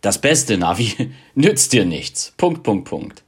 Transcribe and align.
Das 0.00 0.18
beste 0.18 0.56
Navi 0.56 0.94
nützt 1.34 1.74
dir 1.74 1.84
nichts. 1.84 2.32
Punkt, 2.38 2.62
Punkt, 2.62 2.88
Punkt. 2.88 3.22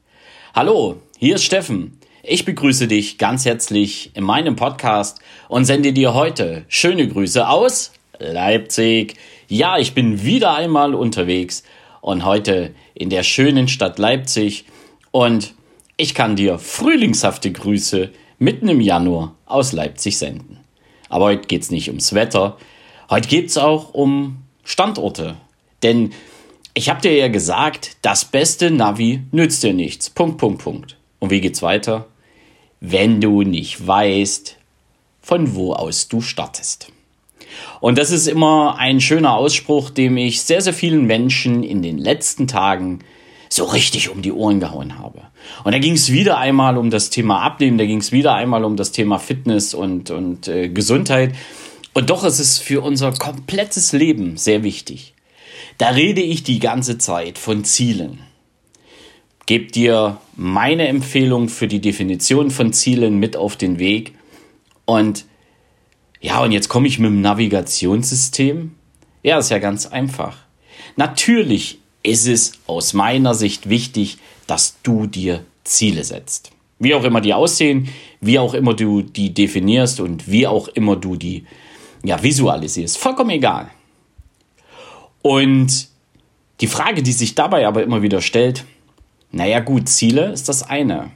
Hallo, 0.55 1.03
hier 1.19 1.35
ist 1.35 1.45
Steffen. 1.45 1.99
Ich 2.23 2.47
begrüße 2.47 2.89
dich 2.89 3.19
ganz 3.19 3.45
herzlich 3.45 4.13
in 4.15 4.25
meinem 4.25 4.57
Podcast 4.57 5.21
und 5.49 5.67
sende 5.67 5.93
dir 5.93 6.15
heute 6.15 6.65
schöne 6.69 7.07
Grüße 7.07 7.47
aus 7.47 7.93
Leipzig. 8.19 9.17
Ja, 9.49 9.77
ich 9.77 9.93
bin 9.93 10.23
wieder 10.23 10.55
einmal 10.55 10.95
unterwegs 10.95 11.63
und 12.01 12.25
heute 12.25 12.75
in 12.95 13.11
der 13.11 13.23
schönen 13.23 13.69
Stadt 13.69 13.99
Leipzig 13.99 14.65
und 15.11 15.53
ich 15.99 16.15
kann 16.15 16.37
dir 16.37 16.59
frühlingshafte 16.59 17.53
Grüße 17.53 18.11
mitten 18.39 18.69
im 18.69 18.81
Januar 18.81 19.35
aus 19.45 19.73
Leipzig 19.73 20.17
senden. 20.17 20.61
Aber 21.11 21.27
heute 21.27 21.49
geht 21.49 21.63
es 21.63 21.71
nicht 21.71 21.89
ums 21.89 22.15
Wetter, 22.15 22.57
heute 23.11 23.29
geht 23.29 23.51
es 23.51 23.59
auch 23.59 23.93
um 23.93 24.39
Standorte. 24.65 25.37
Denn 25.83 26.13
ich 26.75 26.89
habe 26.89 27.01
dir 27.01 27.15
ja 27.15 27.29
gesagt, 27.29 27.97
das 28.03 28.25
beste 28.25 28.71
Navi 28.71 29.23
nützt 29.31 29.63
dir 29.63 29.75
nichts. 29.75 30.09
Punkt, 30.11 30.39
Punkt, 30.39 30.63
Punkt. 30.63 30.97
Und 31.19 31.31
wie 31.31 31.41
geht's 31.41 31.63
weiter? 31.63 32.07
Wenn 32.81 33.21
du 33.21 33.43
nicht 33.43 33.87
weißt, 33.87 34.57
von 35.21 35.55
wo 35.55 35.75
aus 35.75 36.09
du 36.09 36.21
startest. 36.21 36.89
Und 37.81 37.99
das 37.99 38.11
ist 38.11 38.27
immer 38.27 38.77
ein 38.79 39.01
schöner 39.01 39.35
Ausspruch, 39.35 39.91
dem 39.91 40.17
ich 40.17 40.43
sehr, 40.43 40.63
sehr 40.63 40.73
vielen 40.73 41.05
Menschen 41.05 41.63
in 41.63 41.83
den 41.83 41.99
letzten 41.99 42.49
Tagen 42.49 43.01
so 43.49 43.65
richtig 43.65 44.09
um 44.09 44.23
die 44.23 44.33
Ohren 44.33 44.61
gehauen 44.61 44.99
habe. 44.99 45.21
Und 45.65 45.73
da 45.73 45.79
ging 45.79 45.93
es 45.93 46.11
wieder 46.11 46.39
einmal 46.39 46.79
um 46.79 46.91
das 46.91 47.11
Thema 47.11 47.43
Abnehmen, 47.43 47.77
da 47.77 47.85
ging 47.85 47.99
es 47.99 48.11
wieder 48.11 48.35
einmal 48.35 48.65
um 48.65 48.77
das 48.77 48.93
Thema 48.93 49.19
Fitness 49.19 49.75
und, 49.75 50.11
und 50.11 50.49
äh, 50.49 50.71
Gesundheit. 50.71 51.35
Und 51.93 52.09
doch 52.09 52.25
ist 52.25 52.39
es 52.39 52.59
für 52.59 52.83
unser 52.83 53.13
komplettes 53.13 53.93
Leben 53.93 54.39
sehr 54.39 54.63
wichtig. 54.63 55.13
Da 55.83 55.89
rede 55.89 56.21
ich 56.21 56.45
die 56.45 56.61
ganze 56.61 56.97
Zeit 56.97 57.39
von 57.39 57.65
Zielen. 57.65 58.21
Gebe 59.47 59.73
dir 59.73 60.21
meine 60.37 60.87
Empfehlung 60.87 61.49
für 61.49 61.67
die 61.67 61.81
Definition 61.81 62.53
von 62.53 62.73
Zielen 62.73 63.19
mit 63.19 63.37
auf 63.37 63.57
den 63.57 63.81
Weg. 63.81 64.15
Und 64.85 65.25
ja, 66.21 66.41
und 66.41 66.53
jetzt 66.53 66.69
komme 66.69 66.87
ich 66.87 67.01
mit 67.01 67.11
dem 67.11 67.21
Navigationssystem. 67.21 68.77
Ja, 69.25 69.39
ist 69.39 69.51
ja 69.51 69.59
ganz 69.59 69.87
einfach. 69.87 70.37
Natürlich 70.95 71.81
ist 72.05 72.29
es 72.29 72.53
aus 72.69 72.93
meiner 72.93 73.35
Sicht 73.35 73.69
wichtig, 73.69 74.19
dass 74.47 74.77
du 74.85 75.09
dir 75.09 75.45
Ziele 75.65 76.05
setzt. 76.05 76.53
Wie 76.79 76.95
auch 76.95 77.03
immer 77.03 77.21
die 77.21 77.35
aussehen, 77.35 77.89
wie 78.21 78.39
auch 78.39 78.55
immer 78.55 78.75
du 78.75 79.03
die 79.03 79.35
definierst 79.35 79.99
und 79.99 80.31
wie 80.31 80.47
auch 80.47 80.69
immer 80.69 80.95
du 80.95 81.17
die 81.17 81.45
ja, 82.05 82.23
visualisierst. 82.23 82.99
Vollkommen 82.99 83.31
egal. 83.31 83.73
Und 85.23 85.89
die 86.61 86.67
Frage, 86.67 87.03
die 87.03 87.13
sich 87.13 87.35
dabei 87.35 87.67
aber 87.67 87.83
immer 87.83 88.03
wieder 88.03 88.21
stellt, 88.21 88.65
naja 89.31 89.61
gut, 89.61 89.89
Ziele 89.89 90.33
ist 90.33 90.49
das 90.49 90.63
eine. 90.63 91.11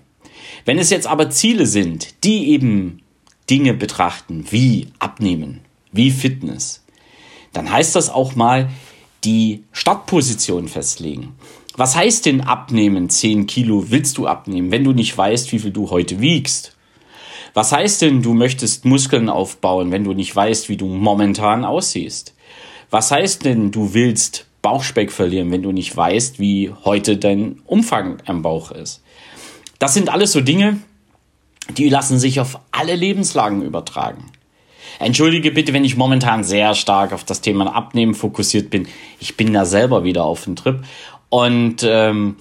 Wenn 0.64 0.78
es 0.78 0.90
jetzt 0.90 1.06
aber 1.06 1.30
Ziele 1.30 1.66
sind, 1.66 2.24
die 2.24 2.50
eben 2.50 3.02
Dinge 3.50 3.74
betrachten, 3.74 4.46
wie 4.50 4.88
Abnehmen, 4.98 5.60
wie 5.92 6.10
Fitness, 6.10 6.84
dann 7.52 7.70
heißt 7.70 7.94
das 7.94 8.10
auch 8.10 8.34
mal 8.34 8.70
die 9.24 9.64
Startposition 9.72 10.68
festlegen. 10.68 11.34
Was 11.76 11.94
heißt 11.94 12.26
denn 12.26 12.40
abnehmen? 12.40 13.10
10 13.10 13.46
Kilo 13.46 13.90
willst 13.90 14.18
du 14.18 14.26
abnehmen, 14.26 14.70
wenn 14.70 14.84
du 14.84 14.92
nicht 14.92 15.16
weißt, 15.16 15.52
wie 15.52 15.58
viel 15.58 15.72
du 15.72 15.90
heute 15.90 16.20
wiegst? 16.20 16.76
Was 17.52 17.72
heißt 17.72 18.02
denn, 18.02 18.22
du 18.22 18.34
möchtest 18.34 18.84
Muskeln 18.84 19.28
aufbauen, 19.28 19.90
wenn 19.90 20.04
du 20.04 20.12
nicht 20.12 20.34
weißt, 20.34 20.68
wie 20.68 20.76
du 20.76 20.86
momentan 20.86 21.64
aussiehst? 21.64 22.34
Was 22.90 23.10
heißt 23.10 23.44
denn, 23.44 23.70
du 23.70 23.94
willst 23.94 24.46
Bauchspeck 24.62 25.12
verlieren, 25.12 25.50
wenn 25.50 25.62
du 25.62 25.72
nicht 25.72 25.96
weißt, 25.96 26.38
wie 26.38 26.72
heute 26.84 27.16
dein 27.16 27.60
Umfang 27.66 28.18
am 28.26 28.42
Bauch 28.42 28.70
ist? 28.70 29.02
Das 29.78 29.94
sind 29.94 30.08
alles 30.08 30.32
so 30.32 30.40
Dinge, 30.40 30.78
die 31.76 31.88
lassen 31.88 32.18
sich 32.18 32.40
auf 32.40 32.58
alle 32.72 32.94
Lebenslagen 32.94 33.62
übertragen. 33.62 34.30
Entschuldige 34.98 35.50
bitte, 35.50 35.72
wenn 35.72 35.84
ich 35.84 35.96
momentan 35.96 36.44
sehr 36.44 36.74
stark 36.74 37.12
auf 37.12 37.24
das 37.24 37.40
Thema 37.40 37.74
Abnehmen 37.74 38.14
fokussiert 38.14 38.70
bin. 38.70 38.88
Ich 39.20 39.36
bin 39.36 39.52
da 39.52 39.64
selber 39.66 40.04
wieder 40.04 40.24
auf 40.24 40.44
dem 40.44 40.56
Trip 40.56 40.82
und 41.28 41.82
ähm, 41.82 42.36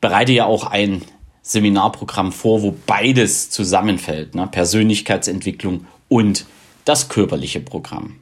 bereite 0.00 0.32
ja 0.32 0.46
auch 0.46 0.64
ein 0.64 1.02
Seminarprogramm 1.42 2.32
vor, 2.32 2.62
wo 2.62 2.74
beides 2.86 3.50
zusammenfällt, 3.50 4.34
ne? 4.34 4.48
Persönlichkeitsentwicklung 4.50 5.86
und 6.08 6.46
das 6.84 7.08
körperliche 7.08 7.60
Programm. 7.60 8.16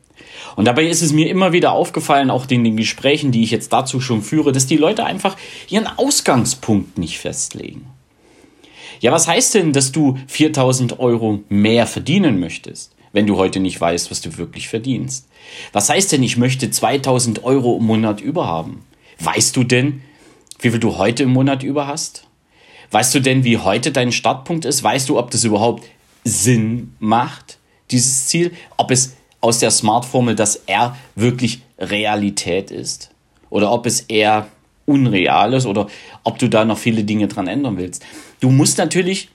Und 0.57 0.67
dabei 0.67 0.87
ist 0.87 1.03
es 1.03 1.13
mir 1.13 1.29
immer 1.29 1.53
wieder 1.53 1.73
aufgefallen, 1.73 2.31
auch 2.31 2.49
in 2.49 2.65
den 2.65 2.77
Gesprächen, 2.77 3.33
die 3.33 3.43
ich 3.43 3.51
jetzt 3.51 3.73
dazu 3.73 4.01
schon 4.01 4.23
führe, 4.23 4.53
dass 4.53 4.67
die 4.67 4.77
Leute 4.77 5.05
einfach 5.05 5.37
ihren 5.69 5.87
Ausgangspunkt 5.87 6.99
nicht 6.99 7.19
festlegen. 7.19 7.87
Ja, 9.01 9.11
was 9.11 9.27
heißt 9.27 9.55
denn, 9.55 9.73
dass 9.73 9.91
du 9.91 10.19
4000 10.29 11.01
Euro 11.01 11.41
mehr 11.49 11.87
verdienen 11.87 12.39
möchtest, 12.39 12.95
wenn 13.13 13.27
du 13.27 13.37
heute 13.37 13.59
nicht 13.59 13.81
weißt, 13.81 14.11
was 14.11 14.21
du 14.21 14.39
wirklich 14.39 14.69
verdienst? 14.69 15.29
Was 15.73 15.89
heißt 15.89 16.13
denn, 16.13 16.23
ich 16.23 16.37
möchte 16.37 16.71
2000 16.71 17.45
Euro 17.45 17.79
im 17.79 17.87
Monat 17.87 18.21
über 18.21 18.47
haben? 18.47 18.85
Weißt 19.19 19.57
du 19.57 19.65
denn, 19.65 20.03
wie 20.61 20.71
viel 20.71 20.79
du 20.79 20.99
heute 20.99 21.25
im 21.25 21.33
Monat 21.33 21.63
über 21.65 21.89
hast? 21.89 22.29
Weißt 22.93 23.15
du 23.15 23.21
denn, 23.21 23.43
wie 23.43 23.59
heute 23.59 23.91
dein 23.91 24.13
Startpunkt 24.13 24.65
ist? 24.65 24.85
Weißt 24.85 25.09
du, 25.09 25.19
ob 25.19 25.31
das 25.31 25.45
überhaupt 25.45 25.85
Sinn 26.25 26.95
macht, 27.01 27.59
dieses 27.91 28.29
Ziel? 28.29 28.53
Ob 28.77 28.91
es 28.91 29.15
aus 29.43 29.59
der 29.59 29.71
Smart-Formel 29.71 30.35
das 30.35 30.57
R 30.67 30.97
wirklich 31.15 31.61
Realität 31.79 32.71
ist? 32.71 33.11
Oder 33.51 33.71
ob 33.71 33.85
es 33.85 34.01
eher 34.01 34.47
unreal 34.87 35.53
ist 35.55 35.67
oder 35.67 35.89
ob 36.25 36.39
du 36.39 36.49
da 36.49 36.65
noch 36.65 36.79
viele 36.79 37.05
Dinge 37.05 37.29
dran 37.29 37.47
ändern 37.47 37.77
willst. 37.77 38.05
Du 38.41 38.51
musst 38.51 38.79
natürlich, 38.79 39.29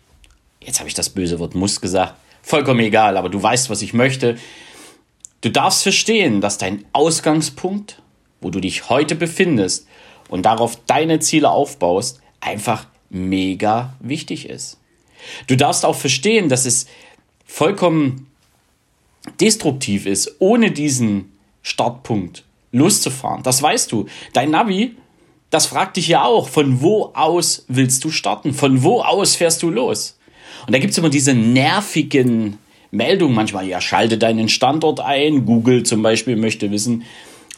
jetzt 0.61 0.79
habe 0.79 0.89
ich 0.89 0.95
das 0.95 1.09
böse 1.09 1.39
Wort 1.39 1.55
muss 1.55 1.81
gesagt, 1.81 2.15
vollkommen 2.41 2.79
egal, 2.79 3.17
aber 3.17 3.29
du 3.29 3.41
weißt, 3.41 3.69
was 3.69 3.81
ich 3.81 3.93
möchte. 3.93 4.37
Du 5.41 5.49
darfst 5.49 5.83
verstehen, 5.83 6.41
dass 6.41 6.57
dein 6.57 6.85
Ausgangspunkt, 6.93 8.01
wo 8.41 8.49
du 8.49 8.59
dich 8.59 8.89
heute 8.89 9.15
befindest 9.15 9.87
und 10.29 10.45
darauf 10.45 10.77
deine 10.85 11.19
Ziele 11.19 11.49
aufbaust, 11.49 12.21
einfach 12.39 12.85
mega 13.09 13.95
wichtig 13.99 14.49
ist. 14.49 14.77
Du 15.47 15.55
darfst 15.55 15.85
auch 15.85 15.95
verstehen, 15.95 16.49
dass 16.49 16.65
es 16.65 16.87
vollkommen 17.45 18.26
destruktiv 19.39 20.05
ist, 20.05 20.35
ohne 20.39 20.71
diesen 20.71 21.37
Startpunkt 21.61 22.43
loszufahren. 22.71 23.43
Das 23.43 23.61
weißt 23.61 23.91
du. 23.91 24.05
Dein 24.33 24.51
Navi, 24.51 24.95
das 25.49 25.65
fragt 25.67 25.97
dich 25.97 26.07
ja 26.07 26.23
auch, 26.23 26.49
von 26.49 26.81
wo 26.81 27.11
aus 27.13 27.65
willst 27.67 28.03
du 28.03 28.09
starten? 28.09 28.53
Von 28.53 28.83
wo 28.83 29.01
aus 29.01 29.35
fährst 29.35 29.63
du 29.63 29.69
los? 29.69 30.17
Und 30.65 30.73
da 30.73 30.79
gibt 30.79 30.91
es 30.91 30.97
immer 30.97 31.09
diese 31.09 31.33
nervigen 31.33 32.57
Meldungen 32.91 33.35
manchmal, 33.35 33.67
ja, 33.67 33.81
schalte 33.81 34.17
deinen 34.17 34.49
Standort 34.49 34.99
ein. 34.99 35.45
Google 35.45 35.83
zum 35.83 36.01
Beispiel 36.01 36.35
möchte 36.35 36.71
wissen, 36.71 37.03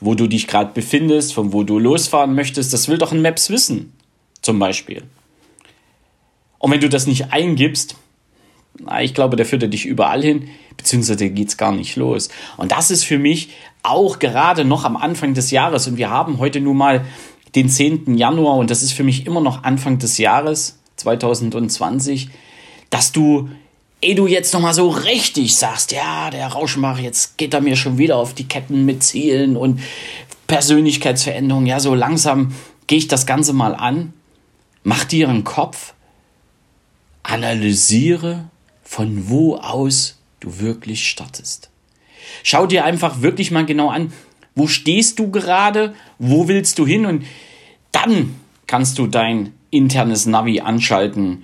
wo 0.02 0.16
du 0.16 0.28
dich 0.28 0.47
gerade 0.47 0.74
befindest, 0.74 1.34
von 1.34 1.53
wo 1.53 1.63
du 1.63 1.79
losfahren 1.79 2.35
möchtest. 2.35 2.74
Das 2.74 2.88
will 2.88 2.97
doch 2.97 3.12
ein 3.12 3.22
Maps 3.22 3.50
wissen, 3.50 3.94
zum 4.41 4.59
Beispiel. 4.59 5.03
Und 6.58 6.72
wenn 6.72 6.81
du 6.81 6.90
das 6.90 7.08
nicht 7.08 7.31
eingibst, 7.31 7.96
ich 9.01 9.13
glaube, 9.13 9.35
der 9.35 9.45
führt 9.45 9.72
dich 9.73 9.85
überall 9.85 10.22
hin, 10.22 10.50
beziehungsweise 10.78 11.29
geht 11.29 11.50
es 11.50 11.57
gar 11.57 11.72
nicht 11.72 11.95
los. 11.95 12.29
Und 12.57 12.72
das 12.72 12.91
ist 12.91 13.03
für 13.03 13.19
mich 13.19 13.50
auch 13.84 14.19
gerade 14.19 14.66
noch 14.66 14.85
am 14.85 14.97
Anfang 14.97 15.34
des 15.34 15.51
Jahres, 15.51 15.88
und 15.88 15.97
wir 15.97 16.09
haben 16.09 16.40
heute 16.40 16.59
nun 16.62 16.78
mal 16.78 17.06
den 17.56 17.69
10. 17.69 18.17
Januar, 18.17 18.56
und 18.56 18.69
das 18.69 18.84
ist 18.84 18.94
für 18.94 19.03
mich 19.03 19.25
immer 19.25 19.41
noch 19.41 19.63
Anfang 19.63 20.00
des 20.00 20.17
Jahres 20.17 20.79
2020, 20.97 22.29
dass 22.90 23.12
du, 23.12 23.50
eh 24.01 24.13
du 24.16 24.28
jetzt 24.28 24.53
nochmal 24.53 24.73
so 24.73 24.90
richtig 24.90 25.56
sagst, 25.56 25.91
ja, 25.91 26.29
der 26.29 26.47
Rauschenbach, 26.47 27.00
jetzt 27.00 27.38
geht 27.38 27.53
er 27.53 27.61
mir 27.61 27.75
schon 27.75 27.97
wieder 27.97 28.17
auf 28.17 28.34
die 28.34 28.47
Ketten 28.47 28.85
mit 28.85 29.03
Zielen 29.03 29.57
und 29.57 29.81
Persönlichkeitsveränderung, 30.47 31.66
ja, 31.66 31.79
so 31.79 31.94
langsam 31.94 32.53
gehe 32.88 32.97
ich 32.97 33.07
das 33.07 33.25
Ganze 33.25 33.53
mal 33.53 33.75
an, 33.75 34.14
mach 34.84 35.03
dir 35.03 35.29
einen 35.29 35.43
Kopf, 35.43 35.93
analysiere, 37.23 38.49
von 38.90 39.30
wo 39.30 39.56
aus 39.56 40.18
du 40.40 40.59
wirklich 40.59 41.08
startest. 41.08 41.70
Schau 42.41 42.66
dir 42.66 42.86
einfach 42.86 43.22
wirklich 43.22 43.52
mal 43.52 43.64
genau 43.64 43.90
an, 43.90 44.12
wo 44.56 44.66
stehst 44.66 45.20
du 45.20 45.30
gerade, 45.30 45.94
wo 46.18 46.47
willst 46.47 46.80
du 46.80 46.88
hin 46.88 47.06
und 47.06 47.24
dann 47.91 48.36
kannst 48.66 48.97
du 48.97 49.06
dein 49.06 49.53
internes 49.70 50.26
Navi 50.26 50.62
anschalten, 50.62 51.44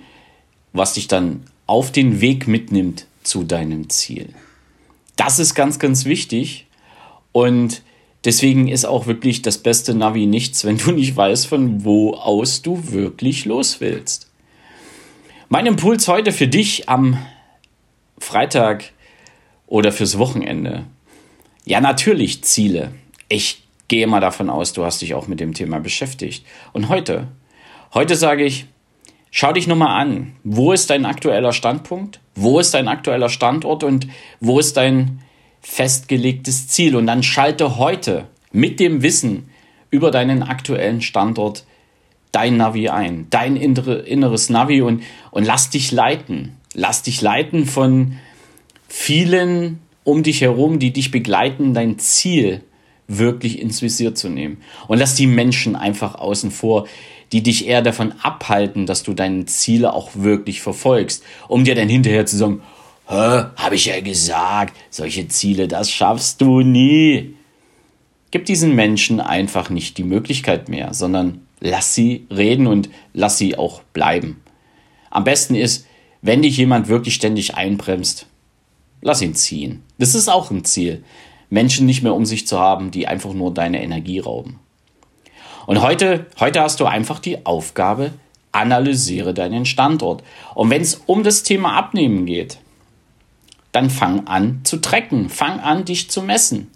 was 0.72 0.94
dich 0.94 1.06
dann 1.06 1.44
auf 1.68 1.92
den 1.92 2.20
Weg 2.20 2.48
mitnimmt 2.48 3.06
zu 3.22 3.44
deinem 3.44 3.90
Ziel. 3.90 4.34
Das 5.14 5.38
ist 5.38 5.54
ganz, 5.54 5.78
ganz 5.78 6.04
wichtig 6.04 6.66
und 7.30 7.82
deswegen 8.24 8.66
ist 8.66 8.86
auch 8.86 9.06
wirklich 9.06 9.42
das 9.42 9.58
beste 9.58 9.94
Navi 9.94 10.26
nichts, 10.26 10.64
wenn 10.64 10.78
du 10.78 10.90
nicht 10.90 11.16
weißt, 11.16 11.46
von 11.46 11.84
wo 11.84 12.14
aus 12.14 12.62
du 12.62 12.90
wirklich 12.90 13.44
los 13.44 13.80
willst. 13.80 14.32
Mein 15.48 15.66
Impuls 15.66 16.08
heute 16.08 16.32
für 16.32 16.48
dich 16.48 16.88
am 16.88 17.18
Freitag 18.18 18.92
oder 19.66 19.92
fürs 19.92 20.18
Wochenende. 20.18 20.84
Ja, 21.64 21.80
natürlich 21.80 22.44
Ziele. 22.44 22.92
Ich 23.28 23.62
gehe 23.88 24.06
mal 24.06 24.20
davon 24.20 24.50
aus, 24.50 24.72
du 24.72 24.84
hast 24.84 25.02
dich 25.02 25.14
auch 25.14 25.26
mit 25.26 25.40
dem 25.40 25.54
Thema 25.54 25.80
beschäftigt. 25.80 26.44
Und 26.72 26.88
heute, 26.88 27.28
heute 27.94 28.16
sage 28.16 28.44
ich, 28.44 28.66
schau 29.30 29.52
dich 29.52 29.66
nochmal 29.66 30.00
an. 30.00 30.36
Wo 30.44 30.72
ist 30.72 30.90
dein 30.90 31.06
aktueller 31.06 31.52
Standpunkt? 31.52 32.20
Wo 32.34 32.58
ist 32.58 32.74
dein 32.74 32.88
aktueller 32.88 33.28
Standort? 33.28 33.82
Und 33.84 34.06
wo 34.40 34.58
ist 34.58 34.76
dein 34.76 35.22
festgelegtes 35.60 36.68
Ziel? 36.68 36.96
Und 36.96 37.06
dann 37.06 37.22
schalte 37.22 37.78
heute 37.78 38.28
mit 38.52 38.80
dem 38.80 39.02
Wissen 39.02 39.48
über 39.90 40.10
deinen 40.10 40.42
aktuellen 40.42 41.00
Standort 41.00 41.64
dein 42.32 42.56
Navi 42.56 42.90
ein, 42.90 43.28
dein 43.30 43.56
inneres 43.56 44.50
Navi 44.50 44.82
und, 44.82 45.02
und 45.30 45.44
lass 45.44 45.70
dich 45.70 45.90
leiten. 45.90 46.56
Lass 46.78 47.02
dich 47.02 47.22
leiten 47.22 47.64
von 47.64 48.18
vielen 48.86 49.80
um 50.04 50.22
dich 50.22 50.42
herum, 50.42 50.78
die 50.78 50.92
dich 50.92 51.10
begleiten, 51.10 51.72
dein 51.72 51.98
Ziel 51.98 52.60
wirklich 53.08 53.60
ins 53.60 53.80
Visier 53.80 54.14
zu 54.14 54.28
nehmen. 54.28 54.58
Und 54.86 54.98
lass 54.98 55.14
die 55.14 55.26
Menschen 55.26 55.74
einfach 55.74 56.16
außen 56.16 56.50
vor, 56.50 56.86
die 57.32 57.42
dich 57.42 57.66
eher 57.66 57.80
davon 57.80 58.12
abhalten, 58.22 58.84
dass 58.84 59.02
du 59.02 59.14
deine 59.14 59.46
Ziele 59.46 59.94
auch 59.94 60.10
wirklich 60.14 60.60
verfolgst, 60.60 61.24
um 61.48 61.64
dir 61.64 61.74
dann 61.74 61.88
hinterher 61.88 62.26
zu 62.26 62.36
sagen, 62.36 62.60
habe 63.08 63.74
ich 63.74 63.86
ja 63.86 64.00
gesagt, 64.02 64.76
solche 64.90 65.28
Ziele, 65.28 65.68
das 65.68 65.90
schaffst 65.90 66.42
du 66.42 66.60
nie. 66.60 67.36
Gib 68.32 68.44
diesen 68.44 68.74
Menschen 68.74 69.20
einfach 69.20 69.70
nicht 69.70 69.96
die 69.96 70.04
Möglichkeit 70.04 70.68
mehr, 70.68 70.92
sondern 70.92 71.40
lass 71.58 71.94
sie 71.94 72.26
reden 72.30 72.66
und 72.66 72.90
lass 73.14 73.38
sie 73.38 73.56
auch 73.56 73.82
bleiben. 73.94 74.42
Am 75.10 75.24
besten 75.24 75.54
ist, 75.54 75.85
wenn 76.26 76.42
dich 76.42 76.56
jemand 76.56 76.88
wirklich 76.88 77.14
ständig 77.14 77.54
einbremst, 77.54 78.26
lass 79.00 79.22
ihn 79.22 79.34
ziehen. 79.34 79.82
Das 79.98 80.14
ist 80.14 80.28
auch 80.28 80.50
ein 80.50 80.64
Ziel. 80.64 81.04
Menschen 81.50 81.86
nicht 81.86 82.02
mehr 82.02 82.14
um 82.14 82.26
sich 82.26 82.46
zu 82.46 82.58
haben, 82.58 82.90
die 82.90 83.06
einfach 83.06 83.32
nur 83.32 83.54
deine 83.54 83.82
Energie 83.82 84.18
rauben. 84.18 84.58
Und 85.66 85.82
heute, 85.82 86.26
heute 86.40 86.60
hast 86.60 86.80
du 86.80 86.86
einfach 86.86 87.18
die 87.18 87.46
Aufgabe, 87.46 88.12
analysiere 88.52 89.34
deinen 89.34 89.66
Standort. 89.66 90.22
Und 90.54 90.70
wenn 90.70 90.82
es 90.82 91.02
um 91.06 91.22
das 91.22 91.42
Thema 91.42 91.76
Abnehmen 91.76 92.26
geht, 92.26 92.58
dann 93.72 93.90
fang 93.90 94.26
an 94.26 94.60
zu 94.64 94.78
trecken, 94.78 95.28
fang 95.28 95.60
an, 95.60 95.84
dich 95.84 96.10
zu 96.10 96.22
messen. 96.22 96.70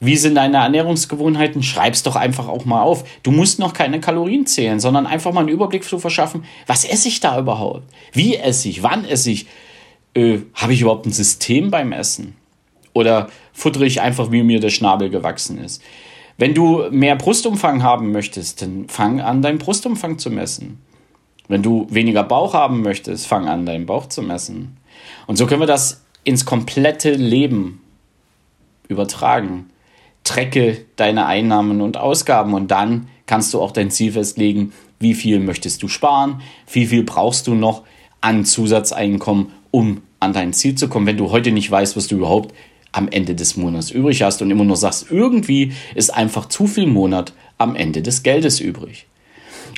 Wie 0.00 0.16
sind 0.16 0.36
deine 0.36 0.58
Ernährungsgewohnheiten? 0.58 1.62
Schreib's 1.62 2.04
doch 2.04 2.14
einfach 2.14 2.46
auch 2.46 2.64
mal 2.64 2.82
auf. 2.82 3.04
Du 3.24 3.32
musst 3.32 3.58
noch 3.58 3.72
keine 3.72 4.00
Kalorien 4.00 4.46
zählen, 4.46 4.78
sondern 4.78 5.06
einfach 5.06 5.32
mal 5.32 5.40
einen 5.40 5.48
Überblick 5.48 5.82
zu 5.82 5.98
verschaffen, 5.98 6.44
was 6.66 6.84
esse 6.84 7.08
ich 7.08 7.18
da 7.18 7.38
überhaupt? 7.38 7.82
Wie 8.12 8.36
esse 8.36 8.68
ich? 8.68 8.82
Wann 8.82 9.04
esse 9.04 9.32
ich? 9.32 9.46
Äh, 10.14 10.38
Habe 10.54 10.72
ich 10.72 10.82
überhaupt 10.82 11.06
ein 11.06 11.12
System 11.12 11.70
beim 11.70 11.90
Essen? 11.90 12.36
Oder 12.92 13.28
futtere 13.52 13.86
ich 13.86 14.00
einfach, 14.00 14.30
wie 14.30 14.42
mir 14.42 14.60
der 14.60 14.70
Schnabel 14.70 15.10
gewachsen 15.10 15.58
ist? 15.58 15.82
Wenn 16.36 16.54
du 16.54 16.86
mehr 16.90 17.16
Brustumfang 17.16 17.82
haben 17.82 18.12
möchtest, 18.12 18.62
dann 18.62 18.88
fang 18.88 19.20
an, 19.20 19.42
deinen 19.42 19.58
Brustumfang 19.58 20.18
zu 20.18 20.30
messen. 20.30 20.80
Wenn 21.48 21.62
du 21.62 21.88
weniger 21.90 22.22
Bauch 22.22 22.54
haben 22.54 22.82
möchtest, 22.82 23.26
fang 23.26 23.48
an, 23.48 23.66
deinen 23.66 23.86
Bauch 23.86 24.06
zu 24.06 24.22
messen. 24.22 24.76
Und 25.26 25.36
so 25.36 25.46
können 25.46 25.62
wir 25.62 25.66
das 25.66 26.04
ins 26.22 26.44
komplette 26.44 27.10
Leben 27.10 27.80
übertragen 28.86 29.70
trecke 30.28 30.84
deine 30.96 31.26
Einnahmen 31.26 31.80
und 31.80 31.96
Ausgaben 31.96 32.54
und 32.54 32.70
dann 32.70 33.08
kannst 33.26 33.54
du 33.54 33.60
auch 33.60 33.72
dein 33.72 33.90
Ziel 33.90 34.12
festlegen, 34.12 34.72
wie 35.00 35.14
viel 35.14 35.40
möchtest 35.40 35.82
du 35.82 35.88
sparen, 35.88 36.42
wie 36.70 36.86
viel 36.86 37.02
brauchst 37.02 37.46
du 37.46 37.54
noch 37.54 37.82
an 38.20 38.44
Zusatzeinkommen, 38.44 39.52
um 39.70 40.02
an 40.20 40.32
dein 40.32 40.52
Ziel 40.52 40.74
zu 40.74 40.88
kommen, 40.88 41.06
wenn 41.06 41.16
du 41.16 41.30
heute 41.30 41.50
nicht 41.50 41.70
weißt, 41.70 41.96
was 41.96 42.08
du 42.08 42.16
überhaupt 42.16 42.54
am 42.92 43.08
Ende 43.08 43.34
des 43.34 43.56
Monats 43.56 43.90
übrig 43.90 44.22
hast 44.22 44.42
und 44.42 44.50
immer 44.50 44.64
nur 44.64 44.76
sagst, 44.76 45.10
irgendwie 45.10 45.72
ist 45.94 46.12
einfach 46.12 46.46
zu 46.46 46.66
viel 46.66 46.86
Monat 46.86 47.32
am 47.56 47.76
Ende 47.76 48.02
des 48.02 48.22
Geldes 48.22 48.60
übrig. 48.60 49.06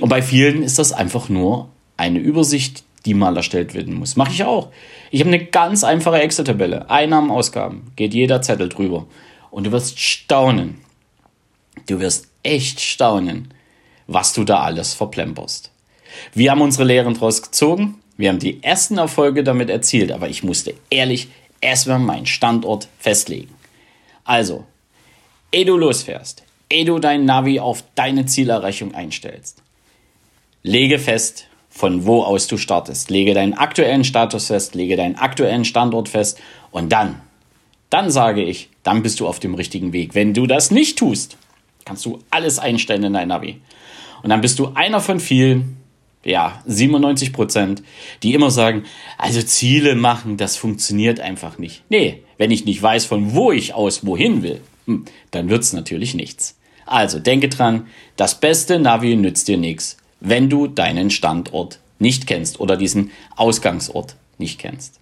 Und 0.00 0.08
bei 0.08 0.23
vielen 0.23 0.62
ist 0.62 0.79
das 0.79 0.93
einfach 0.93 1.29
nur 1.29 1.69
eine 1.97 2.19
Übersicht, 2.19 2.85
die 3.05 3.14
mal 3.14 3.37
erstellt 3.37 3.75
werden 3.75 3.94
muss. 3.94 4.17
Mache 4.17 4.32
ich 4.32 4.44
auch. 4.44 4.69
Ich 5.11 5.20
habe 5.20 5.29
eine 5.29 5.44
ganz 5.44 5.85
einfache 5.85 6.20
Excel-Tabelle. 6.20 6.91
Einnahmen, 6.91 7.31
Ausgaben. 7.31 7.93
Geht 7.97 8.14
jeder 8.14 8.43
Zettel 8.43 8.69
drüber. 8.69 9.06
Und 9.50 9.64
du 9.64 9.73
wirst 9.73 9.99
staunen. 9.99 10.81
Du 11.87 12.00
wirst 12.00 12.29
echt 12.43 12.81
staunen, 12.81 13.52
was 14.06 14.32
du 14.32 14.44
da 14.44 14.61
alles 14.61 14.94
verplemperst. 14.94 15.70
Wir 16.35 16.50
haben 16.50 16.61
unsere 16.61 16.85
Lehren 16.85 17.14
draus 17.14 17.43
gezogen. 17.43 18.00
Wir 18.17 18.29
haben 18.29 18.38
die 18.38 18.62
ersten 18.62 18.99
Erfolge 18.99 19.44
damit 19.44 19.70
erzielt, 19.70 20.12
aber 20.12 20.29
ich 20.29 20.43
musste 20.43 20.75
ehrlich 20.91 21.29
erstmal 21.61 21.99
meinen 21.99 22.26
Standort 22.26 22.88
festlegen. 22.99 23.55
Also, 24.25 24.64
ehe 25.52 25.64
du 25.64 25.76
losfährst, 25.76 26.43
ehe 26.69 26.85
du 26.85 26.99
dein 26.99 27.25
Navi 27.25 27.61
auf 27.61 27.82
deine 27.94 28.26
Zielerreichung 28.26 28.94
einstellst, 28.94 29.62
lege 30.62 30.99
fest, 30.99 31.47
von 31.70 32.05
wo 32.05 32.23
aus 32.25 32.49
du 32.49 32.58
startest. 32.58 33.11
Lege 33.11 33.32
deinen 33.32 33.55
aktuellen 33.55 34.05
Status 34.05 34.49
fest, 34.49 34.75
lege 34.75 34.97
deinen 34.97 35.17
aktuellen 35.17 35.64
Standort 35.64 36.08
fest 36.08 36.38
und 36.70 36.91
dann 36.91 37.23
dann 37.91 38.11
sage 38.11 38.43
ich, 38.43 38.71
dann 38.83 39.03
bist 39.03 39.21
du 39.21 39.29
auf 39.29 39.41
dem 39.41 39.55
richtigen 39.55 39.93
Weg. 39.93 40.15
Wenn 40.15 40.33
du 40.33 40.47
das 40.47 40.71
nicht 40.71 40.99
tust, 40.99 41.37
kannst 41.85 42.07
du 42.07 42.21
alles 42.31 42.59
einstellen 42.59 43.05
in 43.05 43.13
dein 43.13 43.29
Navi. 43.29 43.61
Und 44.23 44.31
dann 44.31 44.41
bist 44.41 44.59
du 44.59 44.73
einer 44.75 45.01
von 45.01 45.19
vielen, 45.19 45.77
ja, 46.25 46.63
97 46.67 47.33
Prozent, 47.33 47.83
die 48.23 48.35
immer 48.35 48.51
sagen, 48.51 48.85
also 49.19 49.43
Ziele 49.43 49.97
machen, 49.97 50.37
das 50.37 50.57
funktioniert 50.57 51.21
einfach 51.21 51.59
nicht. 51.59 51.83
Nee, 51.89 52.23
wenn 52.39 52.51
ich 52.51 52.65
nicht 52.65 52.83
weiß, 52.83 53.07
von 53.07 53.35
wo 53.35 53.53
ich 53.53 53.75
aus 53.75 54.07
wohin 54.07 54.43
will, 54.43 54.61
hm, 54.87 55.05
dann 55.31 55.49
wird's 55.49 55.73
natürlich 55.73 56.15
nichts. 56.15 56.57
Also 56.87 57.19
denke 57.19 57.49
dran, 57.49 57.87
das 58.17 58.41
beste 58.41 58.79
Navi 58.79 59.17
nützt 59.17 59.49
dir 59.49 59.57
nichts, 59.57 59.97
wenn 60.21 60.51
du 60.51 60.67
deinen 60.67 61.11
Standort 61.11 61.79
nicht 61.99 62.27
kennst 62.27 62.61
oder 62.61 62.77
diesen 62.77 63.11
Ausgangsort 63.37 64.17
nicht 64.39 64.59
kennst. 64.59 64.99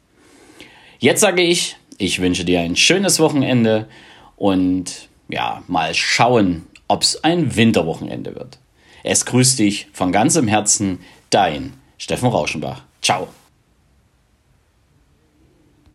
Jetzt 0.98 1.20
sage 1.20 1.42
ich, 1.42 1.76
ich 1.98 2.20
wünsche 2.20 2.44
dir 2.44 2.60
ein 2.60 2.76
schönes 2.76 3.20
Wochenende 3.20 3.88
und 4.36 5.08
ja, 5.28 5.62
mal 5.66 5.94
schauen, 5.94 6.66
ob 6.86 7.02
es 7.02 7.22
ein 7.22 7.56
Winterwochenende 7.56 8.34
wird. 8.34 8.58
Es 9.04 9.26
grüßt 9.26 9.58
dich 9.58 9.88
von 9.92 10.12
ganzem 10.12 10.48
Herzen, 10.48 11.00
dein 11.30 11.74
Steffen 11.98 12.28
Rauschenbach. 12.28 12.82
Ciao. 13.02 13.28